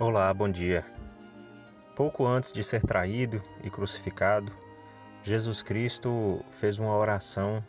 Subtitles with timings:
[0.00, 0.86] Olá, bom dia.
[1.96, 4.52] Pouco antes de ser traído e crucificado,
[5.24, 7.64] Jesus Cristo fez uma oração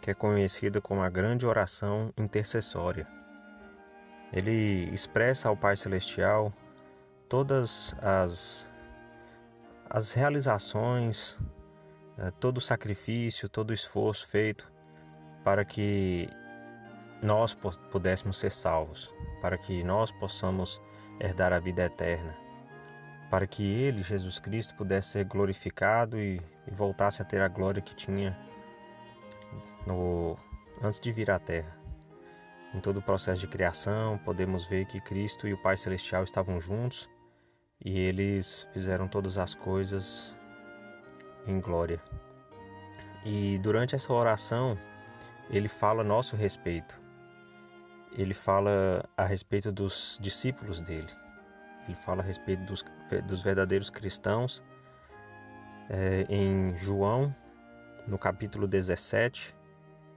[0.00, 3.08] que é conhecida como a grande oração intercessória.
[4.32, 6.52] Ele expressa ao Pai Celestial
[7.28, 8.68] todas as,
[9.90, 11.36] as realizações,
[12.16, 14.70] eh, todo o sacrifício, todo o esforço feito
[15.42, 16.28] para que
[17.20, 17.52] nós
[17.90, 19.12] pudéssemos ser salvos,
[19.42, 20.80] para que nós possamos
[21.20, 22.34] herdar a vida eterna,
[23.30, 27.82] para que Ele, Jesus Cristo, pudesse ser glorificado e, e voltasse a ter a glória
[27.82, 28.36] que tinha
[29.86, 30.36] no,
[30.82, 31.78] antes de vir à Terra.
[32.74, 36.58] Em todo o processo de criação, podemos ver que Cristo e o Pai Celestial estavam
[36.58, 37.08] juntos
[37.84, 40.34] e eles fizeram todas as coisas
[41.46, 42.00] em glória.
[43.24, 44.76] E durante essa oração,
[45.48, 47.03] ele fala a nosso respeito.
[48.16, 51.10] Ele fala a respeito dos discípulos dele.
[51.86, 52.84] Ele fala a respeito dos,
[53.26, 54.62] dos verdadeiros cristãos.
[55.90, 57.34] É, em João,
[58.06, 59.54] no capítulo 17,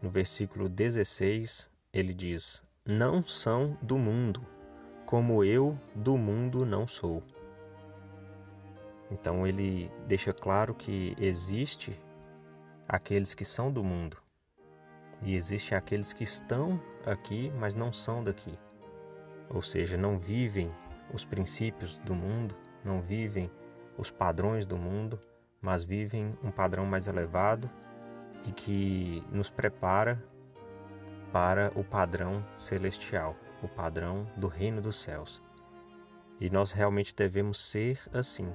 [0.02, 4.45] no versículo 16, ele diz: Não são do mundo,
[5.06, 7.23] como eu do mundo não sou.
[9.09, 12.00] Então ele deixa claro que existe
[12.88, 14.17] aqueles que são do mundo
[15.22, 18.58] e existe aqueles que estão aqui, mas não são daqui.
[19.50, 20.72] Ou seja, não vivem
[21.14, 23.50] os princípios do mundo, não vivem
[23.98, 25.20] os padrões do mundo,
[25.62, 27.70] mas vivem um padrão mais elevado
[28.45, 30.23] e que nos prepara
[31.32, 35.42] para o padrão celestial, o padrão do reino dos céus.
[36.40, 38.54] E nós realmente devemos ser assim.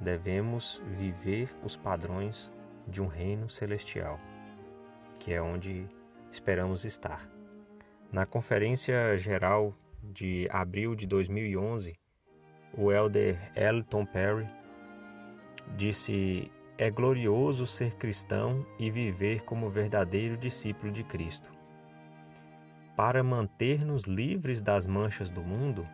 [0.00, 2.50] Devemos viver os padrões
[2.88, 4.18] de um reino celestial
[5.20, 5.86] que é onde
[6.32, 7.30] esperamos estar.
[8.10, 11.94] Na Conferência Geral de abril de 2011,
[12.76, 14.48] o elder Elton Perry
[15.76, 21.50] disse: É glorioso ser cristão e viver como verdadeiro discípulo de Cristo.
[22.96, 25.86] Para manter-nos livres das manchas do mundo,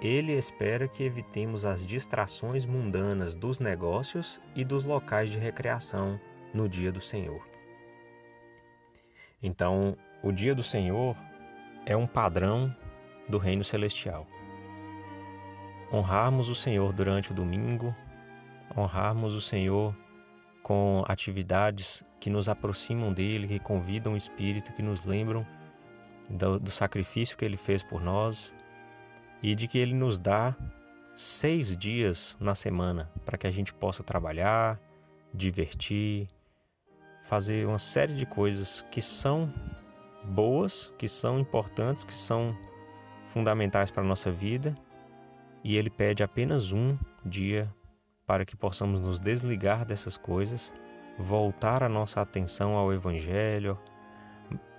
[0.00, 6.20] ele espera que evitemos as distrações mundanas dos negócios e dos locais de recreação
[6.52, 7.51] no dia do Senhor.
[9.42, 11.16] Então, o dia do Senhor
[11.84, 12.74] é um padrão
[13.28, 14.26] do reino celestial.
[15.92, 17.94] Honrarmos o Senhor durante o domingo,
[18.76, 19.94] honrarmos o Senhor
[20.62, 25.44] com atividades que nos aproximam dele, que convidam o Espírito, que nos lembram
[26.30, 28.54] do, do sacrifício que ele fez por nós
[29.42, 30.56] e de que ele nos dá
[31.14, 34.80] seis dias na semana para que a gente possa trabalhar,
[35.34, 36.28] divertir,
[37.22, 39.52] fazer uma série de coisas que são
[40.24, 42.56] boas, que são importantes, que são
[43.28, 44.74] fundamentais para a nossa vida,
[45.64, 47.72] e ele pede apenas um dia
[48.26, 50.72] para que possamos nos desligar dessas coisas,
[51.18, 53.78] voltar a nossa atenção ao Evangelho,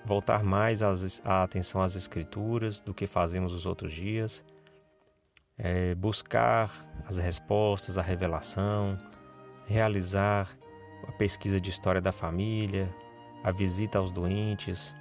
[0.06, 4.44] voltar mais a atenção às Escrituras do que fazemos os outros dias,
[5.58, 6.72] é, buscar
[7.08, 8.98] as respostas, a revelação,
[9.68, 10.50] realizar
[11.08, 12.94] a pesquisa de história da família,
[13.44, 14.96] a visita aos doentes,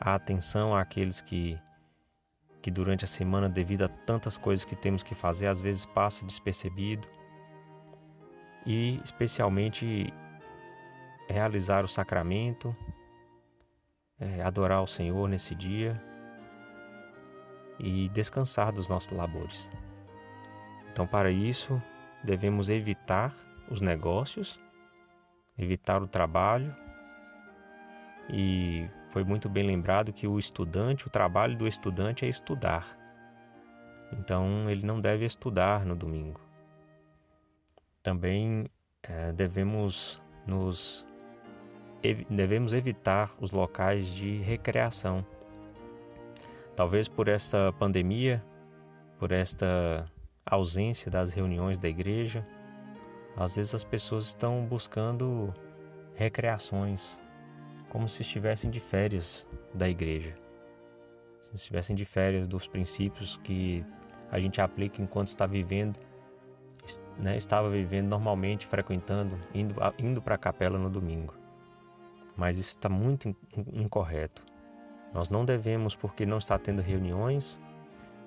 [0.00, 1.58] a atenção àqueles que
[2.60, 6.26] que durante a semana, devido a tantas coisas que temos que fazer, às vezes passa
[6.26, 7.06] despercebido.
[8.66, 10.12] E especialmente
[11.28, 12.74] realizar o sacramento,
[14.18, 16.00] é, adorar o Senhor nesse dia
[17.78, 19.70] e descansar dos nossos labores.
[20.90, 21.80] Então, para isso,
[22.24, 23.32] devemos evitar
[23.70, 24.60] os negócios
[25.58, 26.74] evitar o trabalho.
[28.30, 32.86] E foi muito bem lembrado que o estudante, o trabalho do estudante é estudar.
[34.12, 36.40] Então ele não deve estudar no domingo.
[38.02, 38.66] Também
[39.02, 41.06] é, devemos nos
[42.02, 45.26] ev devemos evitar os locais de recreação.
[46.76, 48.42] Talvez por esta pandemia,
[49.18, 50.06] por esta
[50.46, 52.46] ausência das reuniões da igreja,
[53.36, 55.54] às vezes as pessoas estão buscando
[56.14, 57.20] recreações,
[57.88, 60.34] como se estivessem de férias da igreja,
[61.42, 63.84] se estivessem de férias dos princípios que
[64.30, 65.98] a gente aplica enquanto está vivendo,
[67.18, 71.34] né, estava vivendo normalmente, frequentando, indo, indo para a capela no domingo.
[72.36, 73.34] Mas isso está muito
[73.72, 74.44] incorreto.
[75.12, 77.60] Nós não devemos, porque não está tendo reuniões,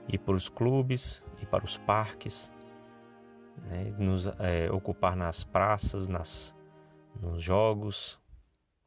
[0.08, 2.52] ir para os clubes, ir para os parques,
[3.70, 6.56] né, nos é, ocupar nas praças, nas,
[7.22, 8.20] nos jogos,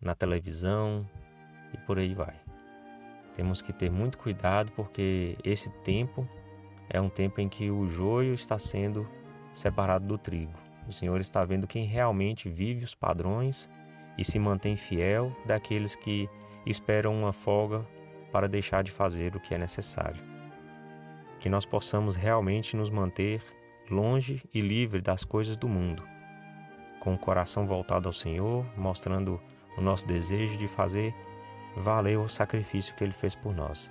[0.00, 1.08] na televisão
[1.72, 2.34] e por aí vai.
[3.34, 6.28] Temos que ter muito cuidado porque esse tempo
[6.88, 9.08] É um tempo em que o joio está sendo
[9.54, 10.52] separado do trigo.
[10.86, 13.68] O Senhor está vendo quem realmente vive os padrões
[14.18, 16.28] e se mantém fiel daqueles que
[16.66, 17.86] esperam uma folga
[18.30, 20.22] para deixar de fazer o que é necessário.
[21.40, 23.42] Que nós possamos realmente nos manter
[23.90, 26.02] longe e livre das coisas do mundo,
[27.00, 29.40] com o coração voltado ao Senhor, mostrando
[29.76, 31.14] o nosso desejo de fazer
[31.76, 33.90] valer o sacrifício que Ele fez por nós.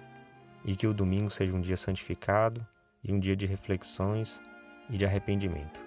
[0.66, 2.66] E que o domingo seja um dia santificado
[3.04, 4.42] e um dia de reflexões
[4.90, 5.82] e de arrependimento.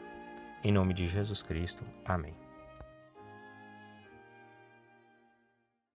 [0.62, 1.82] Em nome de Jesus Cristo.
[2.04, 2.45] Amém.